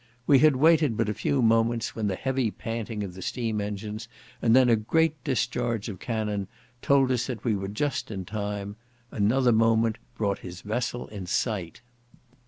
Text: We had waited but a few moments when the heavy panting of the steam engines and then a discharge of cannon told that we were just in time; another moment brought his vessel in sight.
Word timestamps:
We 0.25 0.39
had 0.39 0.55
waited 0.55 0.97
but 0.97 1.09
a 1.09 1.13
few 1.13 1.43
moments 1.43 1.95
when 1.95 2.07
the 2.07 2.15
heavy 2.15 2.49
panting 2.49 3.03
of 3.03 3.13
the 3.13 3.21
steam 3.21 3.61
engines 3.61 4.07
and 4.41 4.55
then 4.55 4.67
a 4.67 4.75
discharge 5.23 5.89
of 5.89 5.99
cannon 5.99 6.47
told 6.81 7.09
that 7.09 7.43
we 7.43 7.55
were 7.55 7.67
just 7.67 8.09
in 8.09 8.25
time; 8.25 8.77
another 9.11 9.51
moment 9.51 9.99
brought 10.17 10.39
his 10.39 10.61
vessel 10.61 11.05
in 11.09 11.27
sight. 11.27 11.81